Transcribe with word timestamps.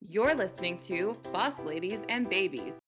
You're 0.00 0.34
listening 0.36 0.78
to 0.82 1.16
Boss 1.32 1.60
Ladies 1.64 2.04
and 2.08 2.30
Babies. 2.30 2.78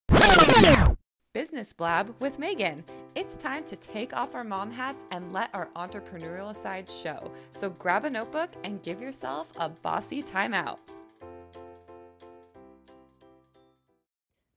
Business 1.33 1.73
Blab 1.73 2.15
with 2.21 2.39
Megan. 2.39 2.85
It's 3.15 3.35
time 3.35 3.65
to 3.65 3.75
take 3.75 4.15
off 4.15 4.33
our 4.33 4.45
mom 4.45 4.71
hats 4.71 5.03
and 5.11 5.33
let 5.33 5.49
our 5.53 5.67
entrepreneurial 5.75 6.55
side 6.55 6.87
show. 6.89 7.29
So 7.51 7.69
grab 7.69 8.05
a 8.05 8.09
notebook 8.09 8.51
and 8.63 8.81
give 8.81 9.01
yourself 9.01 9.49
a 9.57 9.67
bossy 9.67 10.23
timeout. 10.23 10.77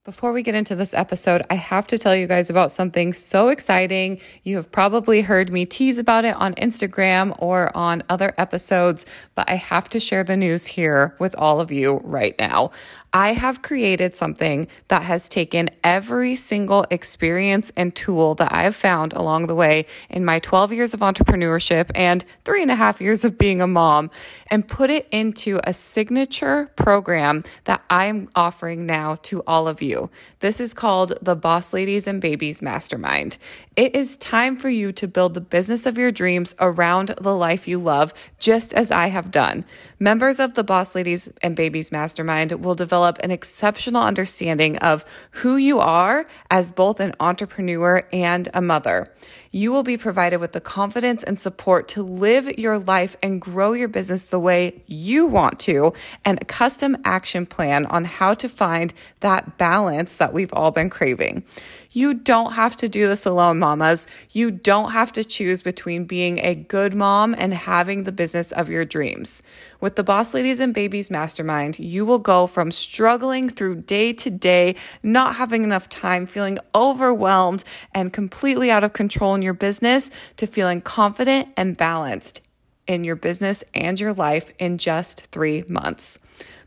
Before 0.04 0.34
we 0.34 0.42
get 0.42 0.54
into 0.54 0.76
this 0.76 0.92
episode, 0.92 1.40
I 1.48 1.54
have 1.54 1.86
to 1.86 1.96
tell 1.96 2.14
you 2.14 2.26
guys 2.26 2.50
about 2.50 2.70
something 2.70 3.14
so 3.14 3.48
exciting. 3.48 4.20
You 4.42 4.56
have 4.56 4.70
probably 4.70 5.22
heard 5.22 5.50
me 5.50 5.64
tease 5.64 5.96
about 5.96 6.26
it 6.26 6.36
on 6.36 6.52
Instagram 6.56 7.34
or 7.38 7.74
on 7.74 8.02
other 8.10 8.34
episodes, 8.36 9.06
but 9.34 9.48
I 9.48 9.54
have 9.54 9.88
to 9.88 9.98
share 9.98 10.22
the 10.22 10.36
news 10.36 10.66
here 10.66 11.16
with 11.18 11.34
all 11.36 11.58
of 11.58 11.72
you 11.72 12.02
right 12.04 12.38
now. 12.38 12.70
I 13.14 13.32
have 13.32 13.62
created 13.62 14.16
something 14.16 14.66
that 14.88 15.04
has 15.04 15.28
taken 15.28 15.70
every 15.84 16.34
single 16.34 16.84
experience 16.90 17.70
and 17.76 17.94
tool 17.94 18.34
that 18.34 18.52
I 18.52 18.64
have 18.64 18.74
found 18.74 19.12
along 19.12 19.46
the 19.46 19.54
way 19.54 19.86
in 20.10 20.24
my 20.24 20.40
12 20.40 20.72
years 20.72 20.94
of 20.94 21.00
entrepreneurship 21.00 21.92
and 21.94 22.24
three 22.44 22.60
and 22.60 22.72
a 22.72 22.74
half 22.74 23.00
years 23.00 23.24
of 23.24 23.38
being 23.38 23.62
a 23.62 23.68
mom 23.68 24.10
and 24.48 24.66
put 24.66 24.90
it 24.90 25.08
into 25.12 25.60
a 25.62 25.72
signature 25.72 26.72
program 26.74 27.44
that 27.64 27.84
I'm 27.88 28.28
offering 28.34 28.84
now 28.84 29.14
to 29.22 29.44
all 29.46 29.68
of 29.68 29.80
you. 29.80 29.93
This 30.40 30.60
is 30.60 30.74
called 30.74 31.12
the 31.22 31.36
Boss 31.36 31.72
Ladies 31.72 32.06
and 32.06 32.20
Babies 32.20 32.62
Mastermind. 32.62 33.38
It 33.76 33.94
is 33.94 34.16
time 34.16 34.56
for 34.56 34.68
you 34.68 34.92
to 34.92 35.06
build 35.08 35.34
the 35.34 35.40
business 35.40 35.86
of 35.86 35.98
your 35.98 36.12
dreams 36.12 36.54
around 36.60 37.14
the 37.20 37.34
life 37.34 37.68
you 37.68 37.78
love, 37.78 38.14
just 38.38 38.72
as 38.72 38.90
I 38.90 39.08
have 39.08 39.30
done. 39.30 39.64
Members 39.98 40.40
of 40.40 40.54
the 40.54 40.64
Boss 40.64 40.94
Ladies 40.94 41.32
and 41.42 41.54
Babies 41.54 41.92
Mastermind 41.92 42.52
will 42.52 42.74
develop 42.74 43.04
develop 43.04 43.18
an 43.22 43.30
exceptional 43.30 44.02
understanding 44.02 44.78
of 44.78 45.04
who 45.42 45.56
you 45.56 45.78
are 45.78 46.26
as 46.50 46.72
both 46.72 47.00
an 47.00 47.12
entrepreneur 47.20 48.06
and 48.12 48.48
a 48.54 48.62
mother. 48.62 49.12
You 49.50 49.70
will 49.72 49.82
be 49.82 49.96
provided 49.96 50.38
with 50.40 50.52
the 50.52 50.60
confidence 50.60 51.22
and 51.22 51.38
support 51.38 51.86
to 51.88 52.02
live 52.02 52.58
your 52.58 52.78
life 52.78 53.14
and 53.22 53.40
grow 53.40 53.72
your 53.72 53.88
business 53.88 54.24
the 54.24 54.40
way 54.40 54.82
you 54.86 55.26
want 55.26 55.60
to, 55.60 55.92
and 56.24 56.38
a 56.40 56.44
custom 56.44 56.96
action 57.04 57.46
plan 57.46 57.86
on 57.86 58.04
how 58.04 58.34
to 58.34 58.48
find 58.48 58.92
that 59.20 59.58
balance 59.58 59.83
that 59.84 60.32
we've 60.32 60.52
all 60.52 60.70
been 60.70 60.90
craving. 60.90 61.44
You 61.90 62.14
don't 62.14 62.52
have 62.52 62.74
to 62.76 62.88
do 62.88 63.06
this 63.06 63.24
alone, 63.24 63.58
mamas. 63.58 64.06
You 64.30 64.50
don't 64.50 64.90
have 64.90 65.12
to 65.12 65.24
choose 65.24 65.62
between 65.62 66.06
being 66.06 66.38
a 66.38 66.54
good 66.54 66.94
mom 66.94 67.34
and 67.38 67.54
having 67.54 68.02
the 68.02 68.12
business 68.12 68.50
of 68.52 68.68
your 68.68 68.84
dreams. 68.84 69.42
With 69.80 69.96
the 69.96 70.02
Boss 70.02 70.34
Ladies 70.34 70.60
and 70.60 70.74
Babies 70.74 71.10
Mastermind, 71.10 71.78
you 71.78 72.04
will 72.04 72.18
go 72.18 72.46
from 72.46 72.70
struggling 72.70 73.48
through 73.48 73.82
day 73.82 74.12
to 74.14 74.30
day, 74.30 74.74
not 75.02 75.36
having 75.36 75.62
enough 75.62 75.88
time, 75.88 76.26
feeling 76.26 76.58
overwhelmed 76.74 77.62
and 77.92 78.12
completely 78.12 78.70
out 78.70 78.82
of 78.82 78.92
control 78.92 79.34
in 79.34 79.42
your 79.42 79.54
business 79.54 80.10
to 80.36 80.46
feeling 80.46 80.80
confident 80.80 81.48
and 81.56 81.76
balanced 81.76 82.40
in 82.86 83.04
your 83.04 83.16
business 83.16 83.64
and 83.74 83.98
your 83.98 84.12
life 84.12 84.52
in 84.58 84.78
just 84.78 85.26
three 85.26 85.64
months. 85.68 86.18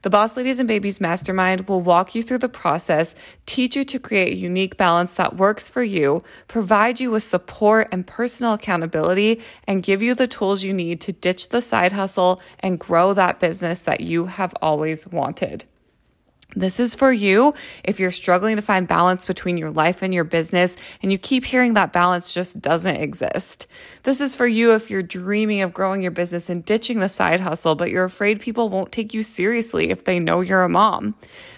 The 0.03 0.09
Boss 0.11 0.37
Ladies 0.37 0.59
and 0.59 0.67
Babies 0.67 1.01
Mastermind 1.01 1.67
will 1.67 1.81
walk 1.81 2.15
you 2.15 2.23
through 2.23 2.37
the 2.37 2.47
process, 2.47 3.15
teach 3.45 3.75
you 3.75 3.83
to 3.85 3.99
create 3.99 4.33
a 4.33 4.37
unique 4.37 4.77
balance 4.77 5.15
that 5.15 5.35
works 5.35 5.67
for 5.67 5.83
you, 5.83 6.21
provide 6.47 6.99
you 6.99 7.11
with 7.11 7.23
support 7.23 7.89
and 7.91 8.05
personal 8.05 8.53
accountability, 8.53 9.41
and 9.65 9.83
give 9.83 10.01
you 10.01 10.15
the 10.15 10.27
tools 10.27 10.63
you 10.63 10.73
need 10.73 11.01
to 11.01 11.11
ditch 11.11 11.49
the 11.49 11.61
side 11.61 11.91
hustle 11.91 12.41
and 12.59 12.79
grow 12.79 13.13
that 13.13 13.39
business 13.39 13.81
that 13.81 14.01
you 14.01 14.25
have 14.27 14.53
always 14.61 15.07
wanted. 15.07 15.65
This 16.57 16.79
is 16.79 16.95
for 16.95 17.11
you 17.11 17.53
if 17.83 17.99
you're 17.99 18.09
struggling 18.09 18.55
to 18.55 18.63
find 18.63 18.87
balance 18.87 19.27
between 19.27 19.57
your 19.57 19.69
life 19.69 20.01
and 20.01 20.11
your 20.11 20.23
business 20.23 20.75
and 21.03 21.11
you 21.11 21.19
keep 21.19 21.45
hearing 21.45 21.75
that 21.75 21.93
balance 21.93 22.33
just 22.33 22.61
doesn't 22.61 22.95
exist. 22.95 23.67
This 24.03 24.19
is 24.19 24.33
for 24.33 24.47
you 24.47 24.73
if 24.73 24.89
you're 24.89 25.03
dreaming 25.03 25.61
of 25.61 25.71
growing 25.71 26.01
your 26.01 26.09
business 26.09 26.49
and 26.49 26.65
ditching 26.65 26.99
the 26.99 27.09
side 27.09 27.41
hustle, 27.41 27.75
but 27.75 27.91
you're 27.91 28.05
afraid 28.05 28.41
people 28.41 28.69
won't 28.69 28.91
take 28.91 29.13
you 29.13 29.21
seriously 29.21 29.91
if 29.91 30.05
they 30.05 30.19
know 30.19 30.41
you're 30.41 30.63
a 30.63 30.69
mom. 30.69 31.13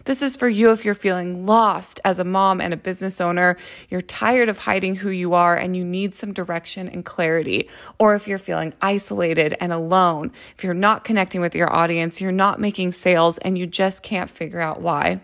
This 0.09 0.23
is 0.23 0.35
for 0.35 0.49
you 0.49 0.71
if 0.71 0.85
you're 0.85 0.95
feeling 0.95 1.45
lost 1.45 1.99
as 2.03 2.17
a 2.17 2.23
mom 2.23 2.61
and 2.61 2.73
a 2.73 2.77
business 2.77 3.21
owner, 3.21 3.57
you're 3.91 4.01
tired 4.01 4.49
of 4.49 4.57
hiding 4.57 4.95
who 4.95 5.11
you 5.11 5.35
are 5.35 5.55
and 5.55 5.75
you 5.75 5.85
need 5.85 6.15
some 6.15 6.33
direction 6.33 6.89
and 6.89 7.05
clarity. 7.05 7.69
Or 7.99 8.15
if 8.15 8.27
you're 8.27 8.39
feeling 8.39 8.73
isolated 8.81 9.55
and 9.61 9.71
alone, 9.71 10.31
if 10.57 10.63
you're 10.63 10.73
not 10.73 11.03
connecting 11.03 11.41
with 11.41 11.53
your 11.53 11.71
audience, 11.71 12.19
you're 12.19 12.31
not 12.31 12.59
making 12.59 12.93
sales 12.93 13.37
and 13.37 13.55
you 13.55 13.67
just 13.67 14.01
can't 14.01 14.31
figure 14.31 14.59
out 14.59 14.81
why. 14.81 15.21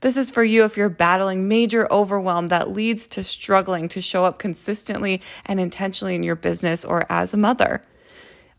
This 0.00 0.16
is 0.16 0.30
for 0.30 0.42
you 0.42 0.64
if 0.64 0.78
you're 0.78 0.88
battling 0.88 1.46
major 1.46 1.86
overwhelm 1.92 2.46
that 2.46 2.70
leads 2.70 3.06
to 3.08 3.22
struggling 3.22 3.86
to 3.90 4.00
show 4.00 4.24
up 4.24 4.38
consistently 4.38 5.20
and 5.44 5.60
intentionally 5.60 6.14
in 6.14 6.22
your 6.22 6.36
business 6.36 6.86
or 6.86 7.04
as 7.10 7.34
a 7.34 7.36
mother 7.36 7.82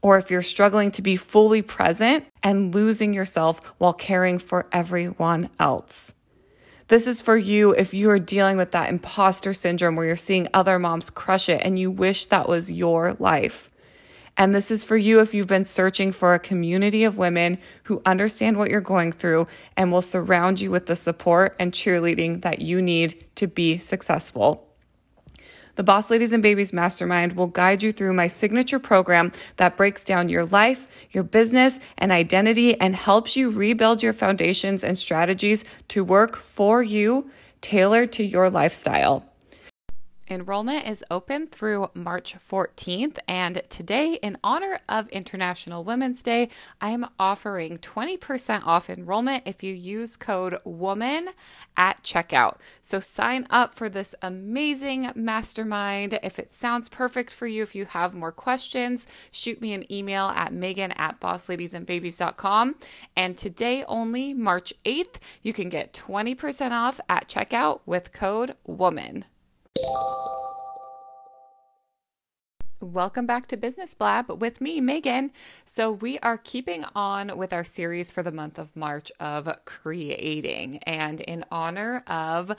or 0.03 0.17
if 0.17 0.29
you're 0.29 0.43
struggling 0.43 0.91
to 0.91 1.01
be 1.01 1.15
fully 1.15 1.63
present 1.63 2.25
and 2.43 2.75
losing 2.75 3.13
yourself 3.13 3.61
while 3.79 3.93
caring 3.93 4.37
for 4.37 4.67
everyone 4.71 5.49
else. 5.59 6.13
This 6.89 7.07
is 7.07 7.21
for 7.21 7.37
you 7.37 7.71
if 7.71 7.93
you 7.93 8.09
are 8.11 8.19
dealing 8.19 8.57
with 8.57 8.71
that 8.71 8.89
imposter 8.89 9.53
syndrome 9.53 9.95
where 9.95 10.05
you're 10.05 10.17
seeing 10.17 10.49
other 10.53 10.77
moms 10.77 11.09
crush 11.09 11.47
it 11.47 11.61
and 11.63 11.79
you 11.79 11.89
wish 11.89 12.27
that 12.27 12.47
was 12.47 12.69
your 12.69 13.13
life. 13.13 13.69
And 14.35 14.53
this 14.53 14.69
is 14.69 14.83
for 14.83 14.97
you 14.97 15.21
if 15.21 15.33
you've 15.33 15.47
been 15.47 15.65
searching 15.65 16.11
for 16.11 16.33
a 16.33 16.39
community 16.39 17.03
of 17.03 17.17
women 17.17 17.59
who 17.83 18.01
understand 18.05 18.57
what 18.57 18.69
you're 18.69 18.81
going 18.81 19.11
through 19.11 19.47
and 19.77 19.91
will 19.91 20.01
surround 20.01 20.59
you 20.59 20.71
with 20.71 20.87
the 20.87 20.95
support 20.95 21.55
and 21.59 21.71
cheerleading 21.71 22.41
that 22.41 22.59
you 22.59 22.81
need 22.81 23.25
to 23.35 23.47
be 23.47 23.77
successful. 23.77 24.72
The 25.75 25.83
Boss 25.83 26.11
Ladies 26.11 26.33
and 26.33 26.43
Babies 26.43 26.71
Mastermind 26.71 27.33
will 27.33 27.47
guide 27.47 27.81
you 27.81 27.91
through 27.91 28.13
my 28.13 28.27
signature 28.27 28.77
program 28.77 29.31
that 29.57 29.75
breaks 29.75 30.03
down 30.03 30.29
your 30.29 30.45
life, 30.45 30.85
your 31.09 31.23
business, 31.23 31.79
and 31.97 32.11
identity 32.11 32.79
and 32.79 32.95
helps 32.95 33.35
you 33.35 33.49
rebuild 33.49 34.03
your 34.03 34.13
foundations 34.13 34.83
and 34.83 34.95
strategies 34.95 35.65
to 35.87 36.03
work 36.03 36.35
for 36.35 36.83
you, 36.83 37.31
tailored 37.61 38.11
to 38.13 38.23
your 38.23 38.51
lifestyle. 38.51 39.25
Enrollment 40.29 40.87
is 40.87 41.03
open 41.11 41.47
through 41.47 41.89
March 41.93 42.35
14th, 42.35 43.17
and 43.27 43.61
today, 43.67 44.13
in 44.21 44.37
honor 44.41 44.79
of 44.87 45.09
International 45.09 45.83
Women's 45.83 46.23
Day, 46.23 46.47
I 46.79 46.91
am 46.91 47.09
offering 47.19 47.77
20% 47.79 48.65
off 48.65 48.89
enrollment 48.89 49.43
if 49.45 49.63
you 49.63 49.73
use 49.73 50.15
code 50.15 50.57
WOMAN 50.65 51.27
at 51.75 52.03
checkout. 52.03 52.55
So 52.81 53.01
sign 53.01 53.45
up 53.49 53.73
for 53.73 53.89
this 53.89 54.15
amazing 54.21 55.11
mastermind. 55.13 56.17
If 56.23 56.39
it 56.39 56.53
sounds 56.53 56.87
perfect 56.87 57.33
for 57.33 57.45
you, 57.45 57.61
if 57.61 57.75
you 57.75 57.85
have 57.85 58.13
more 58.13 58.31
questions, 58.31 59.07
shoot 59.29 59.59
me 59.59 59.73
an 59.73 59.91
email 59.91 60.27
at 60.27 60.53
megan 60.53 60.93
at 60.93 61.19
bossladiesandbabies.com. 61.19 62.75
And 63.17 63.37
today, 63.37 63.83
only 63.89 64.33
March 64.33 64.73
8th, 64.85 65.15
you 65.41 65.51
can 65.51 65.67
get 65.67 65.91
20% 65.93 66.71
off 66.71 67.01
at 67.09 67.27
checkout 67.27 67.81
with 67.85 68.13
code 68.13 68.55
WOMAN. 68.65 69.25
Welcome 72.83 73.25
back 73.25 73.47
to 73.47 73.55
Business 73.55 73.93
Blab 73.93 74.41
with 74.41 74.59
me, 74.59 74.81
Megan. 74.81 75.31
So, 75.63 75.89
we 75.89 76.19
are 76.19 76.37
keeping 76.37 76.83
on 76.93 77.37
with 77.37 77.53
our 77.53 77.63
series 77.63 78.11
for 78.11 78.23
the 78.23 78.31
month 78.31 78.59
of 78.59 78.75
March 78.75 79.09
of 79.21 79.49
creating. 79.63 80.79
And 80.79 81.21
in 81.21 81.45
honor 81.49 82.03
of 82.07 82.53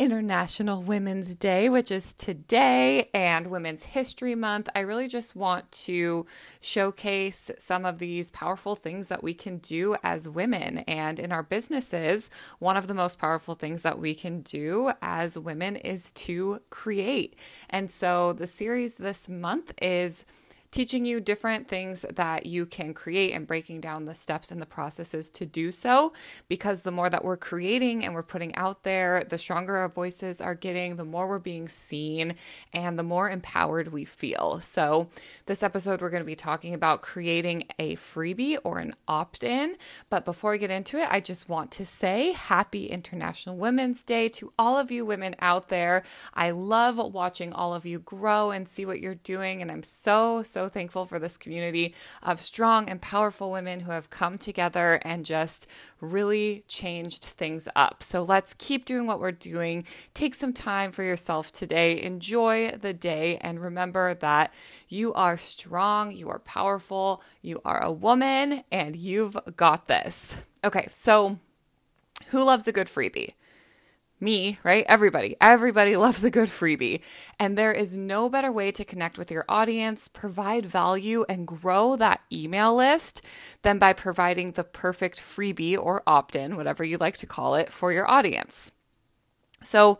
International 0.00 0.82
Women's 0.82 1.36
Day, 1.36 1.68
which 1.68 1.92
is 1.92 2.12
today, 2.12 3.08
and 3.14 3.48
Women's 3.48 3.84
History 3.84 4.34
Month, 4.34 4.68
I 4.74 4.80
really 4.80 5.06
just 5.06 5.36
want 5.36 5.70
to 5.72 6.26
showcase 6.60 7.50
some 7.60 7.84
of 7.84 7.98
these 7.98 8.30
powerful 8.30 8.74
things 8.74 9.08
that 9.08 9.22
we 9.22 9.34
can 9.34 9.58
do 9.58 9.96
as 10.02 10.28
women 10.28 10.78
and 10.88 11.20
in 11.20 11.30
our 11.30 11.42
businesses. 11.42 12.30
One 12.58 12.76
of 12.76 12.88
the 12.88 12.94
most 12.94 13.18
powerful 13.18 13.54
things 13.54 13.82
that 13.82 13.98
we 13.98 14.14
can 14.14 14.40
do 14.42 14.92
as 15.02 15.38
women 15.38 15.76
is 15.76 16.10
to 16.12 16.62
create. 16.70 17.36
And 17.70 17.90
so 17.90 18.32
the 18.32 18.46
series 18.46 18.94
this 18.94 19.28
month 19.28 19.67
is 19.80 20.24
teaching 20.70 21.04
you 21.04 21.20
different 21.20 21.68
things 21.68 22.04
that 22.14 22.46
you 22.46 22.66
can 22.66 22.92
create 22.92 23.32
and 23.32 23.46
breaking 23.46 23.80
down 23.80 24.04
the 24.04 24.14
steps 24.14 24.50
and 24.50 24.60
the 24.60 24.66
processes 24.66 25.30
to 25.30 25.46
do 25.46 25.72
so. 25.72 26.12
Because 26.48 26.82
the 26.82 26.90
more 26.90 27.08
that 27.08 27.24
we're 27.24 27.36
creating 27.36 28.04
and 28.04 28.14
we're 28.14 28.22
putting 28.22 28.54
out 28.54 28.82
there, 28.82 29.24
the 29.24 29.38
stronger 29.38 29.76
our 29.76 29.88
voices 29.88 30.40
are 30.40 30.54
getting, 30.54 30.96
the 30.96 31.04
more 31.04 31.28
we're 31.28 31.38
being 31.38 31.68
seen, 31.68 32.34
and 32.72 32.98
the 32.98 33.02
more 33.02 33.30
empowered 33.30 33.92
we 33.92 34.04
feel. 34.04 34.60
So, 34.60 35.08
this 35.46 35.62
episode, 35.62 36.00
we're 36.00 36.10
going 36.10 36.22
to 36.22 36.26
be 36.26 36.36
talking 36.36 36.74
about 36.74 37.02
creating 37.02 37.64
a 37.78 37.96
freebie 37.96 38.58
or 38.64 38.78
an 38.78 38.94
opt 39.06 39.42
in. 39.44 39.76
But 40.10 40.24
before 40.24 40.52
we 40.52 40.58
get 40.58 40.70
into 40.70 40.98
it, 40.98 41.08
I 41.10 41.20
just 41.20 41.48
want 41.48 41.70
to 41.72 41.86
say 41.86 42.32
happy 42.32 42.86
International 42.86 43.56
Women's 43.56 44.02
Day 44.02 44.28
to 44.30 44.52
all 44.58 44.78
of 44.78 44.90
you 44.90 45.06
women 45.06 45.34
out 45.40 45.68
there. 45.68 46.02
I 46.34 46.50
love 46.50 46.98
watching 46.98 47.52
all 47.52 47.74
of 47.74 47.86
you 47.86 47.98
grow 47.98 48.50
and 48.50 48.68
see 48.68 48.84
what 48.84 49.00
you're 49.00 49.14
doing, 49.14 49.62
and 49.62 49.70
I'm 49.70 49.82
so, 49.82 50.42
so 50.42 50.57
so 50.58 50.68
thankful 50.68 51.04
for 51.04 51.20
this 51.20 51.36
community 51.36 51.94
of 52.20 52.40
strong 52.40 52.88
and 52.88 53.00
powerful 53.00 53.52
women 53.52 53.78
who 53.78 53.92
have 53.92 54.10
come 54.10 54.36
together 54.36 54.98
and 55.02 55.24
just 55.24 55.68
really 56.00 56.64
changed 56.66 57.22
things 57.22 57.68
up. 57.76 58.02
So 58.02 58.24
let's 58.24 58.54
keep 58.54 58.84
doing 58.84 59.06
what 59.06 59.20
we're 59.20 59.30
doing. 59.30 59.84
Take 60.14 60.34
some 60.34 60.52
time 60.52 60.90
for 60.90 61.04
yourself 61.04 61.52
today. 61.52 62.02
Enjoy 62.02 62.72
the 62.72 62.92
day 62.92 63.38
and 63.40 63.60
remember 63.60 64.14
that 64.14 64.52
you 64.88 65.14
are 65.14 65.38
strong, 65.38 66.10
you 66.10 66.28
are 66.28 66.40
powerful, 66.40 67.22
you 67.40 67.60
are 67.64 67.80
a 67.80 67.92
woman, 67.92 68.64
and 68.72 68.96
you've 68.96 69.38
got 69.54 69.86
this. 69.86 70.38
Okay, 70.64 70.88
so 70.90 71.38
who 72.30 72.42
loves 72.42 72.66
a 72.66 72.72
good 72.72 72.88
freebie? 72.88 73.34
Me, 74.20 74.58
right? 74.62 74.84
Everybody, 74.88 75.36
everybody 75.40 75.96
loves 75.96 76.24
a 76.24 76.30
good 76.30 76.48
freebie. 76.48 77.00
And 77.38 77.56
there 77.56 77.72
is 77.72 77.96
no 77.96 78.28
better 78.28 78.52
way 78.52 78.72
to 78.72 78.84
connect 78.84 79.18
with 79.18 79.30
your 79.30 79.44
audience, 79.48 80.08
provide 80.08 80.66
value, 80.66 81.24
and 81.28 81.46
grow 81.46 81.96
that 81.96 82.22
email 82.32 82.74
list 82.74 83.22
than 83.62 83.78
by 83.78 83.92
providing 83.92 84.52
the 84.52 84.64
perfect 84.64 85.20
freebie 85.20 85.78
or 85.78 86.02
opt 86.06 86.36
in, 86.36 86.56
whatever 86.56 86.84
you 86.84 86.98
like 86.98 87.16
to 87.18 87.26
call 87.26 87.54
it, 87.54 87.70
for 87.70 87.92
your 87.92 88.10
audience. 88.10 88.72
So, 89.62 89.98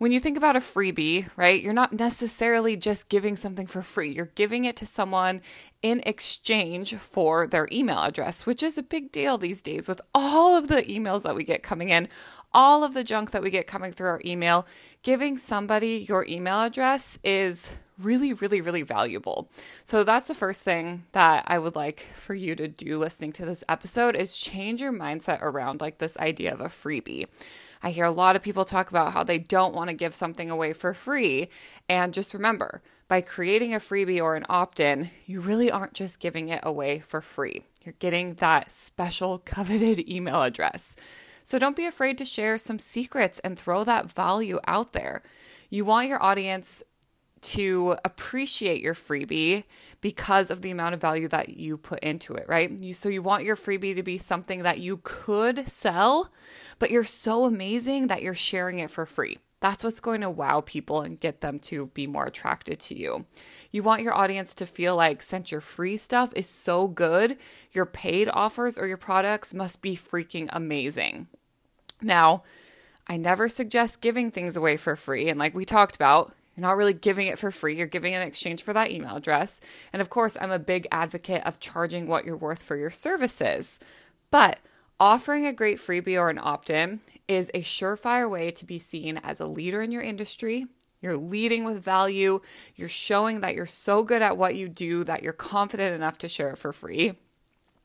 when 0.00 0.12
you 0.12 0.20
think 0.20 0.38
about 0.38 0.56
a 0.56 0.60
freebie, 0.60 1.28
right, 1.36 1.62
you're 1.62 1.74
not 1.74 1.92
necessarily 1.92 2.74
just 2.74 3.10
giving 3.10 3.36
something 3.36 3.66
for 3.66 3.82
free. 3.82 4.08
You're 4.08 4.30
giving 4.34 4.64
it 4.64 4.74
to 4.76 4.86
someone 4.86 5.42
in 5.82 6.00
exchange 6.06 6.94
for 6.94 7.46
their 7.46 7.68
email 7.70 7.98
address, 7.98 8.46
which 8.46 8.62
is 8.62 8.78
a 8.78 8.82
big 8.82 9.12
deal 9.12 9.36
these 9.36 9.60
days 9.60 9.90
with 9.90 10.00
all 10.14 10.56
of 10.56 10.68
the 10.68 10.80
emails 10.84 11.24
that 11.24 11.36
we 11.36 11.44
get 11.44 11.62
coming 11.62 11.90
in, 11.90 12.08
all 12.52 12.84
of 12.84 12.94
the 12.94 13.04
junk 13.04 13.30
that 13.30 13.42
we 13.42 13.50
get 13.50 13.66
coming 13.66 13.92
through 13.92 14.08
our 14.08 14.20
email. 14.24 14.66
Giving 15.02 15.38
somebody 15.38 16.04
your 16.08 16.26
email 16.28 16.62
address 16.62 17.18
is 17.24 17.72
really, 17.98 18.32
really, 18.32 18.60
really 18.60 18.82
valuable. 18.82 19.50
So 19.84 20.04
that's 20.04 20.28
the 20.28 20.34
first 20.34 20.62
thing 20.62 21.04
that 21.12 21.44
I 21.46 21.58
would 21.58 21.76
like 21.76 22.00
for 22.14 22.34
you 22.34 22.54
to 22.56 22.68
do 22.68 22.98
listening 22.98 23.32
to 23.34 23.44
this 23.44 23.64
episode 23.68 24.16
is 24.16 24.38
change 24.38 24.80
your 24.80 24.92
mindset 24.92 25.42
around 25.42 25.80
like 25.80 25.98
this 25.98 26.18
idea 26.18 26.52
of 26.52 26.60
a 26.60 26.66
freebie. 26.66 27.26
I 27.82 27.90
hear 27.90 28.04
a 28.04 28.10
lot 28.10 28.36
of 28.36 28.42
people 28.42 28.64
talk 28.64 28.90
about 28.90 29.12
how 29.12 29.24
they 29.24 29.38
don't 29.38 29.74
want 29.74 29.88
to 29.88 29.96
give 29.96 30.14
something 30.14 30.50
away 30.50 30.72
for 30.72 30.92
free. 30.92 31.48
And 31.88 32.12
just 32.12 32.34
remember, 32.34 32.82
by 33.08 33.20
creating 33.20 33.74
a 33.74 33.78
freebie 33.78 34.20
or 34.20 34.36
an 34.36 34.44
opt 34.48 34.80
in, 34.80 35.10
you 35.26 35.40
really 35.40 35.70
aren't 35.70 35.94
just 35.94 36.20
giving 36.20 36.48
it 36.48 36.60
away 36.62 37.00
for 37.00 37.20
free. 37.20 37.64
You're 37.82 37.94
getting 37.98 38.34
that 38.34 38.70
special 38.70 39.38
coveted 39.38 40.08
email 40.10 40.42
address. 40.42 40.94
So 41.50 41.58
don't 41.58 41.74
be 41.74 41.86
afraid 41.86 42.16
to 42.18 42.24
share 42.24 42.58
some 42.58 42.78
secrets 42.78 43.40
and 43.40 43.58
throw 43.58 43.82
that 43.82 44.08
value 44.08 44.60
out 44.68 44.92
there. 44.92 45.24
You 45.68 45.84
want 45.84 46.06
your 46.06 46.22
audience 46.22 46.80
to 47.40 47.96
appreciate 48.04 48.80
your 48.80 48.94
freebie 48.94 49.64
because 50.00 50.52
of 50.52 50.62
the 50.62 50.70
amount 50.70 50.94
of 50.94 51.00
value 51.00 51.26
that 51.26 51.48
you 51.48 51.76
put 51.76 51.98
into 52.04 52.34
it, 52.34 52.44
right? 52.46 52.70
You, 52.70 52.94
so 52.94 53.08
you 53.08 53.20
want 53.20 53.42
your 53.42 53.56
freebie 53.56 53.96
to 53.96 54.02
be 54.04 54.16
something 54.16 54.62
that 54.62 54.78
you 54.78 55.00
could 55.02 55.68
sell, 55.68 56.30
but 56.78 56.92
you're 56.92 57.02
so 57.02 57.46
amazing 57.46 58.06
that 58.06 58.22
you're 58.22 58.32
sharing 58.32 58.78
it 58.78 58.88
for 58.88 59.04
free. 59.04 59.38
That's 59.58 59.82
what's 59.82 59.98
going 59.98 60.20
to 60.20 60.30
wow 60.30 60.60
people 60.60 61.00
and 61.00 61.18
get 61.18 61.40
them 61.40 61.58
to 61.58 61.86
be 61.86 62.06
more 62.06 62.26
attracted 62.26 62.78
to 62.78 62.96
you. 62.96 63.26
You 63.72 63.82
want 63.82 64.02
your 64.02 64.14
audience 64.14 64.54
to 64.54 64.66
feel 64.66 64.94
like 64.94 65.20
since 65.20 65.50
your 65.50 65.60
free 65.60 65.96
stuff 65.96 66.32
is 66.36 66.48
so 66.48 66.86
good, 66.86 67.38
your 67.72 67.86
paid 67.86 68.30
offers 68.32 68.78
or 68.78 68.86
your 68.86 68.96
products 68.96 69.52
must 69.52 69.82
be 69.82 69.96
freaking 69.96 70.48
amazing. 70.52 71.26
Now, 72.02 72.42
I 73.06 73.16
never 73.16 73.48
suggest 73.48 74.00
giving 74.00 74.30
things 74.30 74.56
away 74.56 74.76
for 74.76 74.96
free. 74.96 75.28
And 75.28 75.38
like 75.38 75.54
we 75.54 75.64
talked 75.64 75.96
about, 75.96 76.32
you're 76.56 76.62
not 76.62 76.76
really 76.76 76.94
giving 76.94 77.26
it 77.26 77.38
for 77.38 77.50
free. 77.50 77.76
You're 77.76 77.86
giving 77.86 78.12
in 78.12 78.22
exchange 78.22 78.62
for 78.62 78.72
that 78.72 78.90
email 78.90 79.16
address. 79.16 79.60
And 79.92 80.02
of 80.02 80.10
course, 80.10 80.36
I'm 80.40 80.50
a 80.50 80.58
big 80.58 80.86
advocate 80.92 81.44
of 81.46 81.60
charging 81.60 82.06
what 82.06 82.24
you're 82.24 82.36
worth 82.36 82.62
for 82.62 82.76
your 82.76 82.90
services. 82.90 83.80
But 84.30 84.58
offering 84.98 85.46
a 85.46 85.52
great 85.52 85.78
freebie 85.78 86.18
or 86.18 86.30
an 86.30 86.38
opt 86.40 86.70
in 86.70 87.00
is 87.26 87.50
a 87.54 87.62
surefire 87.62 88.30
way 88.30 88.50
to 88.50 88.66
be 88.66 88.78
seen 88.78 89.18
as 89.18 89.40
a 89.40 89.46
leader 89.46 89.80
in 89.82 89.92
your 89.92 90.02
industry. 90.02 90.66
You're 91.00 91.16
leading 91.16 91.64
with 91.64 91.82
value. 91.82 92.40
You're 92.76 92.88
showing 92.88 93.40
that 93.40 93.54
you're 93.54 93.66
so 93.66 94.04
good 94.04 94.22
at 94.22 94.36
what 94.36 94.54
you 94.54 94.68
do 94.68 95.02
that 95.04 95.22
you're 95.22 95.32
confident 95.32 95.94
enough 95.94 96.18
to 96.18 96.28
share 96.28 96.50
it 96.50 96.58
for 96.58 96.72
free, 96.72 97.14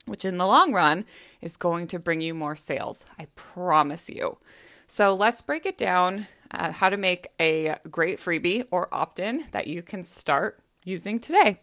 which 0.06 0.24
in 0.24 0.38
the 0.38 0.46
long 0.46 0.72
run 0.72 1.04
is 1.40 1.56
going 1.56 1.86
to 1.88 1.98
bring 1.98 2.20
you 2.20 2.34
more 2.34 2.56
sales. 2.56 3.04
I 3.18 3.26
promise 3.34 4.08
you. 4.08 4.38
So 4.86 5.14
let's 5.14 5.42
break 5.42 5.66
it 5.66 5.76
down 5.76 6.26
uh, 6.50 6.72
how 6.72 6.88
to 6.88 6.96
make 6.96 7.28
a 7.40 7.76
great 7.90 8.18
freebie 8.18 8.66
or 8.70 8.92
opt 8.92 9.18
in 9.18 9.46
that 9.52 9.66
you 9.66 9.82
can 9.82 10.04
start 10.04 10.60
using 10.84 11.18
today. 11.18 11.60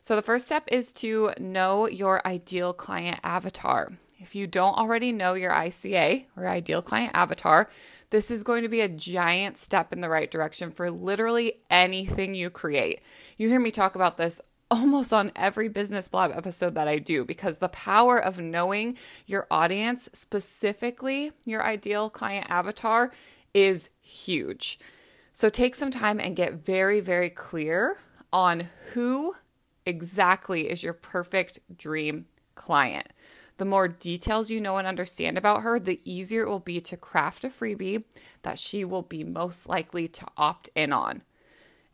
So, 0.00 0.16
the 0.16 0.22
first 0.22 0.46
step 0.46 0.64
is 0.66 0.92
to 0.94 1.30
know 1.38 1.86
your 1.86 2.26
ideal 2.26 2.72
client 2.72 3.20
avatar. 3.22 3.92
If 4.18 4.34
you 4.34 4.48
don't 4.48 4.76
already 4.76 5.12
know 5.12 5.34
your 5.34 5.52
ICA 5.52 6.24
or 6.36 6.48
ideal 6.48 6.82
client 6.82 7.12
avatar, 7.14 7.70
this 8.10 8.30
is 8.30 8.42
going 8.42 8.62
to 8.62 8.68
be 8.68 8.80
a 8.80 8.88
giant 8.88 9.58
step 9.58 9.92
in 9.92 10.00
the 10.00 10.08
right 10.08 10.30
direction 10.30 10.70
for 10.70 10.90
literally 10.90 11.54
anything 11.70 12.34
you 12.34 12.50
create. 12.50 13.00
You 13.36 13.48
hear 13.48 13.60
me 13.60 13.70
talk 13.70 13.94
about 13.94 14.16
this 14.16 14.40
almost 14.72 15.12
on 15.12 15.30
every 15.36 15.68
Business 15.68 16.08
Blab 16.08 16.32
episode 16.34 16.74
that 16.76 16.88
I 16.88 16.98
do 16.98 17.26
because 17.26 17.58
the 17.58 17.68
power 17.68 18.18
of 18.18 18.40
knowing 18.40 18.96
your 19.26 19.46
audience, 19.50 20.08
specifically 20.14 21.32
your 21.44 21.62
ideal 21.62 22.08
client 22.08 22.46
avatar, 22.48 23.12
is 23.52 23.90
huge. 24.00 24.78
So 25.34 25.50
take 25.50 25.74
some 25.74 25.90
time 25.90 26.18
and 26.18 26.34
get 26.34 26.54
very, 26.54 27.00
very 27.00 27.28
clear 27.28 27.98
on 28.32 28.70
who 28.94 29.34
exactly 29.84 30.70
is 30.70 30.82
your 30.82 30.94
perfect 30.94 31.58
dream 31.76 32.24
client. 32.54 33.08
The 33.58 33.66
more 33.66 33.88
details 33.88 34.50
you 34.50 34.58
know 34.58 34.78
and 34.78 34.88
understand 34.88 35.36
about 35.36 35.60
her, 35.60 35.78
the 35.78 36.00
easier 36.06 36.44
it 36.44 36.48
will 36.48 36.60
be 36.60 36.80
to 36.80 36.96
craft 36.96 37.44
a 37.44 37.48
freebie 37.48 38.04
that 38.40 38.58
she 38.58 38.86
will 38.86 39.02
be 39.02 39.22
most 39.22 39.68
likely 39.68 40.08
to 40.08 40.26
opt 40.38 40.70
in 40.74 40.94
on. 40.94 41.20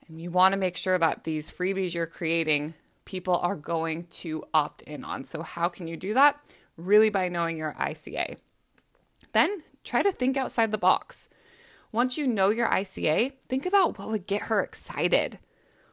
And 0.08 0.20
you 0.20 0.30
want 0.30 0.52
to 0.52 0.58
make 0.58 0.76
sure 0.76 0.98
that 0.98 1.24
these 1.24 1.50
freebies 1.50 1.94
you're 1.94 2.06
creating, 2.06 2.74
people 3.04 3.36
are 3.36 3.56
going 3.56 4.04
to 4.04 4.44
opt 4.54 4.82
in 4.82 5.04
on. 5.04 5.24
So, 5.24 5.42
how 5.42 5.68
can 5.68 5.86
you 5.86 5.96
do 5.96 6.14
that? 6.14 6.40
Really 6.76 7.10
by 7.10 7.28
knowing 7.28 7.56
your 7.56 7.74
ICA. 7.78 8.36
Then 9.32 9.62
try 9.84 10.02
to 10.02 10.12
think 10.12 10.36
outside 10.36 10.72
the 10.72 10.78
box. 10.78 11.28
Once 11.90 12.18
you 12.18 12.26
know 12.26 12.50
your 12.50 12.68
ICA, 12.68 13.32
think 13.48 13.64
about 13.64 13.98
what 13.98 14.08
would 14.08 14.26
get 14.26 14.42
her 14.42 14.62
excited. 14.62 15.38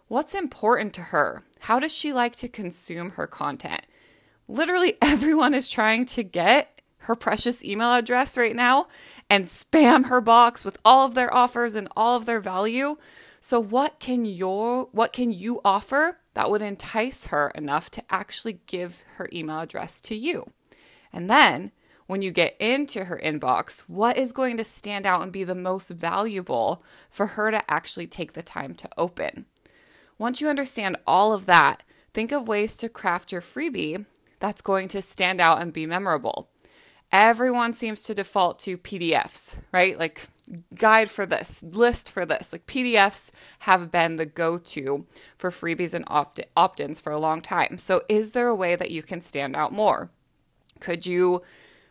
What's 0.07 0.35
important 0.35 0.93
to 0.95 1.01
her? 1.01 1.43
How 1.61 1.79
does 1.79 1.95
she 1.95 2.13
like 2.13 2.35
to 2.37 2.47
consume 2.47 3.11
her 3.11 3.27
content? 3.27 3.81
Literally 4.47 4.93
everyone 5.01 5.53
is 5.53 5.67
trying 5.67 6.05
to 6.07 6.23
get 6.23 6.81
her 6.99 7.15
precious 7.15 7.63
email 7.63 7.93
address 7.93 8.37
right 8.37 8.55
now 8.55 8.87
and 9.29 9.45
spam 9.45 10.07
her 10.07 10.21
box 10.21 10.65
with 10.65 10.77
all 10.83 11.05
of 11.05 11.13
their 11.13 11.33
offers 11.33 11.75
and 11.75 11.87
all 11.95 12.15
of 12.15 12.25
their 12.25 12.39
value. 12.39 12.97
So 13.47 13.59
what 13.59 13.99
can 13.99 14.25
your 14.25 14.85
what 14.85 15.13
can 15.13 15.31
you 15.31 15.61
offer 15.63 16.17
that 16.33 16.49
would 16.49 16.63
entice 16.63 17.27
her 17.27 17.51
enough 17.53 17.91
to 17.91 18.01
actually 18.09 18.61
give 18.65 19.03
her 19.17 19.29
email 19.31 19.59
address 19.59 20.01
to 20.01 20.15
you? 20.15 20.49
And 21.13 21.29
then 21.29 21.71
when 22.07 22.23
you 22.23 22.31
get 22.31 22.57
into 22.59 23.03
her 23.03 23.21
inbox, 23.23 23.81
what 23.81 24.17
is 24.17 24.31
going 24.31 24.57
to 24.57 24.63
stand 24.63 25.05
out 25.05 25.21
and 25.21 25.31
be 25.31 25.43
the 25.43 25.53
most 25.53 25.91
valuable 25.91 26.83
for 27.11 27.27
her 27.27 27.51
to 27.51 27.61
actually 27.71 28.07
take 28.07 28.33
the 28.33 28.41
time 28.41 28.73
to 28.73 28.89
open? 28.97 29.45
Once 30.17 30.41
you 30.41 30.47
understand 30.47 30.97
all 31.05 31.31
of 31.31 31.45
that, 31.45 31.83
think 32.15 32.31
of 32.31 32.47
ways 32.47 32.75
to 32.77 32.89
craft 32.89 33.31
your 33.31 33.41
freebie 33.41 34.07
that's 34.39 34.63
going 34.63 34.87
to 34.87 35.03
stand 35.03 35.39
out 35.39 35.61
and 35.61 35.71
be 35.71 35.85
memorable. 35.85 36.49
Everyone 37.11 37.73
seems 37.73 38.03
to 38.03 38.13
default 38.13 38.59
to 38.59 38.77
PDFs, 38.77 39.57
right? 39.71 39.97
Like 39.97 40.27
guide 40.75 41.09
for 41.09 41.25
this, 41.25 41.63
list 41.63 42.09
for 42.09 42.25
this. 42.25 42.51
Like 42.51 42.65
PDFs 42.65 43.31
have 43.59 43.91
been 43.91 44.17
the 44.17 44.25
go 44.25 44.57
to 44.57 45.05
for 45.37 45.49
freebies 45.49 45.93
and 45.93 46.05
opt 46.07 46.79
ins 46.79 46.99
for 46.99 47.11
a 47.11 47.19
long 47.19 47.41
time. 47.41 47.77
So, 47.77 48.01
is 48.09 48.31
there 48.31 48.47
a 48.47 48.55
way 48.55 48.75
that 48.75 48.91
you 48.91 49.01
can 49.01 49.21
stand 49.21 49.55
out 49.55 49.71
more? 49.71 50.11
Could 50.79 51.05
you 51.05 51.41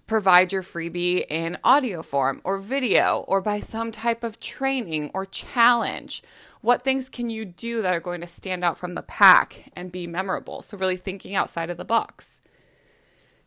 provide 0.07 0.53
your 0.53 0.63
freebie 0.63 1.25
in 1.29 1.59
audio 1.65 2.03
form 2.03 2.41
or 2.45 2.59
video 2.59 3.25
or 3.27 3.41
by 3.41 3.61
some 3.61 3.91
type 3.91 4.23
of 4.23 4.39
training 4.39 5.11
or 5.15 5.25
challenge. 5.25 6.23
What 6.61 6.83
things 6.83 7.09
can 7.09 7.31
you 7.31 7.45
do 7.45 7.83
that 7.83 7.95
are 7.95 8.01
going 8.01 8.21
to 8.21 8.27
stand 8.27 8.65
out 8.65 8.79
from 8.79 8.95
the 8.95 9.03
pack 9.03 9.71
and 9.75 9.93
be 9.93 10.07
memorable? 10.07 10.63
So, 10.63 10.79
really 10.79 10.97
thinking 10.97 11.35
outside 11.35 11.71
of 11.71 11.77
the 11.77 11.85
box. 11.85 12.41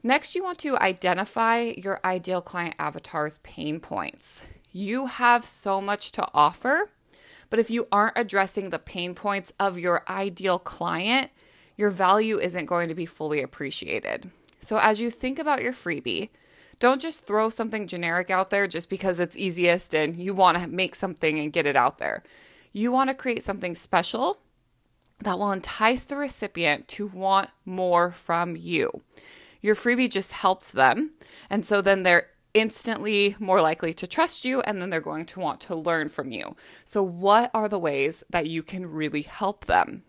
Next, 0.07 0.35
you 0.35 0.43
want 0.45 0.57
to 0.59 0.77
identify 0.77 1.73
your 1.75 1.99
ideal 2.05 2.39
client 2.39 2.75
avatar's 2.79 3.39
pain 3.39 3.81
points. 3.81 4.41
You 4.71 5.07
have 5.07 5.43
so 5.43 5.81
much 5.81 6.13
to 6.13 6.25
offer, 6.33 6.91
but 7.49 7.59
if 7.59 7.69
you 7.69 7.89
aren't 7.91 8.17
addressing 8.17 8.69
the 8.69 8.79
pain 8.79 9.13
points 9.13 9.51
of 9.59 9.77
your 9.77 10.05
ideal 10.07 10.59
client, 10.59 11.29
your 11.75 11.89
value 11.89 12.39
isn't 12.39 12.67
going 12.67 12.87
to 12.87 12.95
be 12.95 13.05
fully 13.05 13.41
appreciated. 13.41 14.31
So, 14.61 14.79
as 14.79 15.01
you 15.01 15.09
think 15.09 15.39
about 15.39 15.61
your 15.61 15.73
freebie, 15.73 16.29
don't 16.79 17.01
just 17.01 17.25
throw 17.25 17.49
something 17.49 17.85
generic 17.85 18.29
out 18.29 18.49
there 18.49 18.65
just 18.65 18.89
because 18.89 19.19
it's 19.19 19.35
easiest 19.35 19.93
and 19.93 20.15
you 20.15 20.33
want 20.33 20.57
to 20.57 20.69
make 20.69 20.95
something 20.95 21.37
and 21.37 21.51
get 21.51 21.67
it 21.67 21.75
out 21.75 21.97
there. 21.97 22.23
You 22.71 22.93
want 22.93 23.09
to 23.09 23.13
create 23.13 23.43
something 23.43 23.75
special 23.75 24.39
that 25.19 25.37
will 25.37 25.51
entice 25.51 26.05
the 26.05 26.15
recipient 26.15 26.87
to 26.87 27.07
want 27.07 27.49
more 27.65 28.13
from 28.13 28.55
you. 28.55 29.01
Your 29.67 29.75
freebie 29.75 30.09
just 30.09 30.31
helps 30.31 30.71
them. 30.71 31.11
And 31.49 31.65
so 31.65 31.81
then 31.81 32.03
they're 32.03 32.27
instantly 32.53 33.35
more 33.37 33.59
likely 33.59 33.93
to 33.95 34.07
trust 34.07 34.45
you 34.45 34.61
and 34.61 34.81
then 34.81 34.89
they're 34.89 35.01
going 35.01 35.25
to 35.25 35.41
want 35.41 35.59
to 35.59 35.75
learn 35.75 36.07
from 36.07 36.31
you. 36.31 36.55
So, 36.85 37.03
what 37.03 37.51
are 37.53 37.67
the 37.67 37.77
ways 37.77 38.23
that 38.29 38.47
you 38.47 38.63
can 38.63 38.85
really 38.85 39.23
help 39.23 39.65
them? 39.65 40.03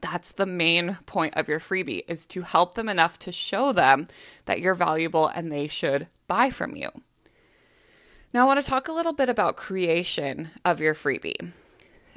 That's 0.00 0.32
the 0.32 0.46
main 0.46 0.98
point 1.06 1.36
of 1.36 1.46
your 1.46 1.60
freebie 1.60 2.02
is 2.08 2.26
to 2.26 2.42
help 2.42 2.74
them 2.74 2.88
enough 2.88 3.20
to 3.20 3.30
show 3.30 3.72
them 3.72 4.08
that 4.46 4.58
you're 4.58 4.74
valuable 4.74 5.28
and 5.28 5.52
they 5.52 5.68
should 5.68 6.08
buy 6.26 6.50
from 6.50 6.74
you. 6.74 6.90
Now, 8.34 8.42
I 8.42 8.46
want 8.46 8.64
to 8.64 8.68
talk 8.68 8.88
a 8.88 8.92
little 8.92 9.12
bit 9.12 9.28
about 9.28 9.56
creation 9.56 10.50
of 10.64 10.80
your 10.80 10.96
freebie. 10.96 11.52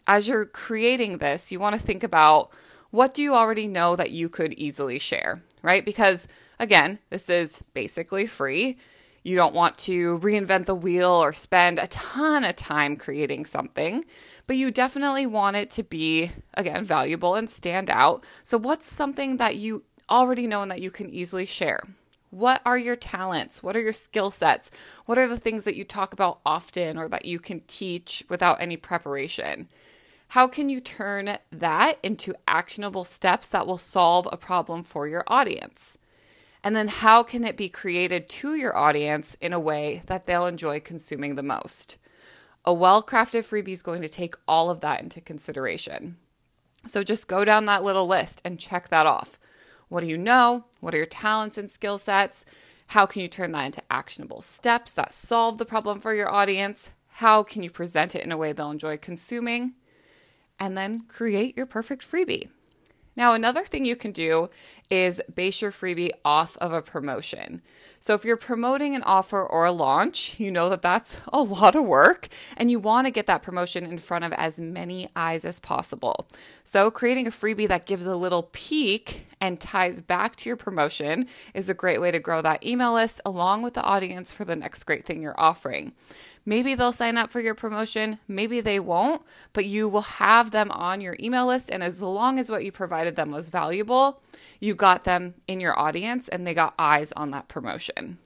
As 0.07 0.27
you're 0.27 0.45
creating 0.45 1.19
this, 1.19 1.51
you 1.51 1.59
want 1.59 1.75
to 1.75 1.81
think 1.81 2.01
about 2.01 2.49
what 2.89 3.13
do 3.13 3.21
you 3.21 3.35
already 3.35 3.67
know 3.67 3.95
that 3.95 4.09
you 4.09 4.29
could 4.29 4.53
easily 4.53 4.97
share, 4.97 5.43
right? 5.61 5.85
Because 5.85 6.27
again, 6.59 6.99
this 7.09 7.29
is 7.29 7.63
basically 7.73 8.27
free. 8.27 8.77
You 9.23 9.35
don't 9.35 9.55
want 9.55 9.79
to 9.79 10.19
reinvent 10.19 10.65
the 10.65 10.75
wheel 10.75 11.09
or 11.09 11.33
spend 11.33 11.79
a 11.79 11.87
ton 11.87 12.43
of 12.43 12.55
time 12.55 12.95
creating 12.95 13.45
something, 13.45 14.05
but 14.45 14.55
you 14.55 14.69
definitely 14.69 15.25
want 15.25 15.55
it 15.55 15.71
to 15.71 15.83
be, 15.83 16.31
again, 16.53 16.83
valuable 16.83 17.33
and 17.33 17.49
stand 17.49 17.89
out. 17.89 18.23
So, 18.43 18.59
what's 18.59 18.85
something 18.85 19.37
that 19.37 19.55
you 19.55 19.83
already 20.09 20.45
know 20.45 20.61
and 20.61 20.69
that 20.69 20.81
you 20.81 20.91
can 20.91 21.09
easily 21.09 21.47
share? 21.47 21.81
What 22.29 22.61
are 22.65 22.77
your 22.77 22.95
talents? 22.95 23.63
What 23.63 23.75
are 23.75 23.81
your 23.81 23.93
skill 23.93 24.29
sets? 24.29 24.69
What 25.05 25.17
are 25.17 25.27
the 25.27 25.39
things 25.39 25.63
that 25.63 25.75
you 25.75 25.85
talk 25.85 26.13
about 26.13 26.39
often 26.45 26.97
or 26.97 27.07
that 27.07 27.25
you 27.25 27.39
can 27.39 27.61
teach 27.61 28.23
without 28.29 28.61
any 28.61 28.77
preparation? 28.77 29.69
How 30.29 30.47
can 30.47 30.69
you 30.69 30.81
turn 30.81 31.37
that 31.51 31.97
into 32.03 32.35
actionable 32.47 33.05
steps 33.05 33.49
that 33.49 33.65
will 33.65 33.77
solve 33.77 34.27
a 34.31 34.37
problem 34.37 34.83
for 34.83 35.07
your 35.07 35.23
audience? 35.27 35.97
And 36.65 36.75
then 36.75 36.87
how 36.87 37.21
can 37.21 37.43
it 37.43 37.57
be 37.57 37.69
created 37.69 38.27
to 38.27 38.55
your 38.55 38.75
audience 38.75 39.35
in 39.39 39.53
a 39.53 39.59
way 39.59 40.01
that 40.07 40.25
they'll 40.25 40.47
enjoy 40.47 40.79
consuming 40.79 41.35
the 41.35 41.43
most? 41.43 41.97
A 42.65 42.73
well 42.73 43.03
crafted 43.03 43.43
freebie 43.43 43.73
is 43.73 43.83
going 43.83 44.01
to 44.01 44.09
take 44.09 44.33
all 44.47 44.71
of 44.71 44.79
that 44.79 44.99
into 44.99 45.21
consideration. 45.21 46.17
So 46.87 47.03
just 47.03 47.27
go 47.27 47.45
down 47.45 47.65
that 47.65 47.83
little 47.83 48.07
list 48.07 48.41
and 48.43 48.59
check 48.59 48.89
that 48.89 49.05
off. 49.05 49.39
What 49.89 50.01
do 50.01 50.07
you 50.07 50.17
know? 50.17 50.65
What 50.79 50.95
are 50.95 50.97
your 50.97 51.05
talents 51.05 51.59
and 51.59 51.69
skill 51.69 51.99
sets? 51.99 52.45
How 52.87 53.05
can 53.05 53.21
you 53.21 53.27
turn 53.27 53.51
that 53.51 53.65
into 53.67 53.83
actionable 53.91 54.41
steps 54.41 54.91
that 54.93 55.13
solve 55.13 55.59
the 55.59 55.65
problem 55.65 55.99
for 55.99 56.15
your 56.15 56.31
audience? 56.31 56.89
How 57.07 57.43
can 57.43 57.61
you 57.61 57.69
present 57.69 58.15
it 58.15 58.25
in 58.25 58.31
a 58.31 58.37
way 58.37 58.53
they'll 58.53 58.71
enjoy 58.71 58.97
consuming? 58.97 59.75
And 60.59 60.75
then 60.75 61.01
create 61.07 61.55
your 61.55 61.67
perfect 61.67 62.09
freebie. 62.09 62.49
Now, 63.15 63.33
another 63.33 63.63
thing 63.63 63.85
you 63.85 63.95
can 63.95 64.11
do 64.11 64.49
is 64.89 65.21
base 65.33 65.61
your 65.61 65.71
freebie 65.71 66.11
off 66.23 66.57
of 66.57 66.73
a 66.73 66.81
promotion. 66.81 67.61
So, 67.99 68.13
if 68.13 68.25
you're 68.25 68.37
promoting 68.37 68.93
an 68.93 69.03
offer 69.03 69.41
or 69.41 69.65
a 69.65 69.71
launch, 69.71 70.39
you 70.39 70.51
know 70.51 70.69
that 70.69 70.81
that's 70.81 71.19
a 71.31 71.41
lot 71.41 71.75
of 71.75 71.85
work 71.85 72.27
and 72.57 72.69
you 72.69 72.77
want 72.79 73.07
to 73.07 73.11
get 73.11 73.25
that 73.27 73.41
promotion 73.41 73.85
in 73.85 73.97
front 73.97 74.25
of 74.25 74.33
as 74.33 74.59
many 74.59 75.07
eyes 75.15 75.45
as 75.45 75.59
possible. 75.59 76.27
So, 76.63 76.91
creating 76.91 77.25
a 77.25 77.31
freebie 77.31 77.67
that 77.67 77.85
gives 77.85 78.05
a 78.05 78.15
little 78.15 78.49
peek 78.51 79.25
and 79.41 79.59
ties 79.59 80.01
back 80.01 80.35
to 80.37 80.49
your 80.49 80.57
promotion 80.57 81.27
is 81.53 81.69
a 81.69 81.73
great 81.73 82.01
way 82.01 82.11
to 82.11 82.19
grow 82.19 82.41
that 82.41 82.65
email 82.65 82.93
list 82.93 83.21
along 83.25 83.61
with 83.61 83.73
the 83.73 83.83
audience 83.83 84.33
for 84.33 84.45
the 84.45 84.55
next 84.55 84.83
great 84.83 85.05
thing 85.05 85.21
you're 85.21 85.39
offering. 85.39 85.93
Maybe 86.45 86.75
they'll 86.75 86.91
sign 86.91 87.17
up 87.17 87.31
for 87.31 87.41
your 87.41 87.55
promotion, 87.55 88.19
maybe 88.27 88.61
they 88.61 88.79
won't, 88.79 89.23
but 89.51 89.65
you 89.65 89.89
will 89.89 90.01
have 90.01 90.51
them 90.51 90.69
on 90.71 91.01
your 91.01 91.15
email 91.19 91.47
list. 91.47 91.71
And 91.71 91.83
as 91.83 92.01
long 92.01 92.37
as 92.37 92.51
what 92.51 92.63
you 92.63 92.71
provided 92.71 93.15
them 93.15 93.31
was 93.31 93.49
valuable, 93.49 94.21
you 94.59 94.75
got 94.75 95.05
them 95.05 95.33
in 95.47 95.59
your 95.59 95.77
audience 95.77 96.27
and 96.29 96.45
they 96.45 96.53
got 96.53 96.75
eyes 96.77 97.11
on 97.13 97.31
that 97.31 97.47
promotion. 97.47 98.19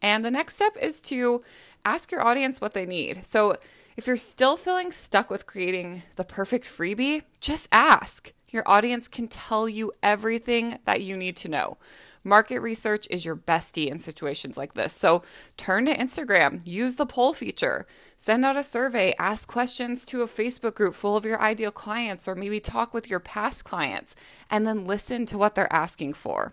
And 0.00 0.24
the 0.24 0.30
next 0.30 0.54
step 0.54 0.76
is 0.80 1.00
to 1.02 1.42
ask 1.84 2.10
your 2.10 2.24
audience 2.24 2.60
what 2.60 2.72
they 2.72 2.86
need. 2.86 3.26
So 3.26 3.56
if 3.96 4.06
you're 4.06 4.16
still 4.16 4.56
feeling 4.56 4.90
stuck 4.90 5.30
with 5.30 5.46
creating 5.46 6.02
the 6.16 6.24
perfect 6.24 6.66
freebie, 6.66 7.22
just 7.40 7.68
ask. 7.72 8.32
Your 8.48 8.62
audience 8.66 9.08
can 9.08 9.28
tell 9.28 9.68
you 9.68 9.92
everything 10.02 10.78
that 10.84 11.02
you 11.02 11.16
need 11.16 11.36
to 11.38 11.48
know. 11.48 11.76
Market 12.26 12.58
research 12.58 13.06
is 13.08 13.24
your 13.24 13.36
bestie 13.36 13.86
in 13.86 14.00
situations 14.00 14.58
like 14.58 14.74
this. 14.74 14.92
So 14.92 15.22
turn 15.56 15.86
to 15.86 15.94
Instagram, 15.94 16.60
use 16.64 16.96
the 16.96 17.06
poll 17.06 17.32
feature, 17.32 17.86
send 18.16 18.44
out 18.44 18.56
a 18.56 18.64
survey, 18.64 19.14
ask 19.16 19.46
questions 19.46 20.04
to 20.06 20.22
a 20.22 20.26
Facebook 20.26 20.74
group 20.74 20.96
full 20.96 21.16
of 21.16 21.24
your 21.24 21.40
ideal 21.40 21.70
clients, 21.70 22.26
or 22.26 22.34
maybe 22.34 22.58
talk 22.58 22.92
with 22.92 23.08
your 23.08 23.20
past 23.20 23.64
clients, 23.64 24.16
and 24.50 24.66
then 24.66 24.88
listen 24.88 25.24
to 25.26 25.38
what 25.38 25.54
they're 25.54 25.72
asking 25.72 26.14
for. 26.14 26.52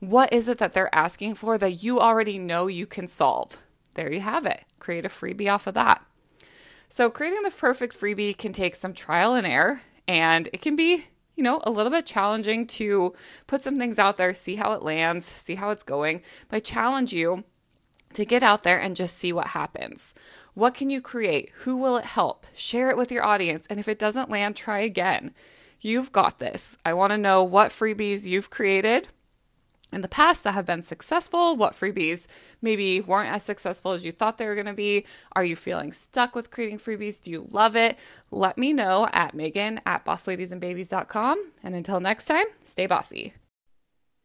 What 0.00 0.32
is 0.32 0.48
it 0.48 0.58
that 0.58 0.72
they're 0.72 0.92
asking 0.92 1.36
for 1.36 1.56
that 1.56 1.84
you 1.84 2.00
already 2.00 2.36
know 2.36 2.66
you 2.66 2.84
can 2.84 3.06
solve? 3.06 3.58
There 3.94 4.12
you 4.12 4.20
have 4.20 4.44
it. 4.44 4.64
Create 4.80 5.06
a 5.06 5.08
freebie 5.08 5.52
off 5.52 5.68
of 5.68 5.74
that. 5.74 6.04
So, 6.88 7.10
creating 7.10 7.42
the 7.42 7.52
perfect 7.52 7.96
freebie 7.96 8.36
can 8.36 8.52
take 8.52 8.74
some 8.74 8.92
trial 8.92 9.34
and 9.34 9.46
error, 9.46 9.82
and 10.08 10.48
it 10.52 10.60
can 10.60 10.74
be 10.74 11.06
you 11.36 11.42
know, 11.42 11.60
a 11.64 11.70
little 11.70 11.90
bit 11.90 12.06
challenging 12.06 12.66
to 12.66 13.14
put 13.46 13.62
some 13.62 13.76
things 13.76 13.98
out 13.98 14.16
there, 14.16 14.34
see 14.34 14.56
how 14.56 14.72
it 14.72 14.82
lands, 14.82 15.26
see 15.26 15.54
how 15.54 15.70
it's 15.70 15.82
going. 15.82 16.22
But 16.48 16.56
I 16.56 16.60
challenge 16.60 17.12
you 17.12 17.44
to 18.14 18.24
get 18.24 18.42
out 18.42 18.62
there 18.62 18.78
and 18.78 18.96
just 18.96 19.16
see 19.16 19.32
what 19.32 19.48
happens. 19.48 20.14
What 20.54 20.74
can 20.74 20.90
you 20.90 21.00
create? 21.00 21.50
Who 21.60 21.76
will 21.76 21.96
it 21.96 22.04
help? 22.04 22.46
Share 22.52 22.90
it 22.90 22.96
with 22.96 23.10
your 23.10 23.24
audience. 23.24 23.66
And 23.70 23.80
if 23.80 23.88
it 23.88 23.98
doesn't 23.98 24.30
land, 24.30 24.54
try 24.54 24.80
again. 24.80 25.34
You've 25.80 26.12
got 26.12 26.38
this. 26.38 26.76
I 26.84 26.92
want 26.92 27.12
to 27.12 27.18
know 27.18 27.42
what 27.42 27.70
freebies 27.70 28.26
you've 28.26 28.50
created 28.50 29.08
in 29.92 30.00
the 30.00 30.08
past 30.08 30.44
that 30.44 30.52
have 30.52 30.66
been 30.66 30.82
successful? 30.82 31.56
What 31.56 31.74
freebies 31.74 32.26
maybe 32.60 33.00
weren't 33.00 33.32
as 33.32 33.42
successful 33.42 33.92
as 33.92 34.04
you 34.04 34.12
thought 34.12 34.38
they 34.38 34.46
were 34.46 34.54
going 34.54 34.66
to 34.66 34.72
be? 34.72 35.04
Are 35.32 35.44
you 35.44 35.56
feeling 35.56 35.92
stuck 35.92 36.34
with 36.34 36.50
creating 36.50 36.78
freebies? 36.78 37.20
Do 37.20 37.30
you 37.30 37.46
love 37.50 37.76
it? 37.76 37.98
Let 38.30 38.58
me 38.58 38.72
know 38.72 39.08
at 39.12 39.34
Megan 39.34 39.80
at 39.86 40.04
bossladiesandbabies.com. 40.04 41.52
And 41.62 41.74
until 41.74 42.00
next 42.00 42.26
time, 42.26 42.46
stay 42.64 42.86
bossy. 42.86 43.34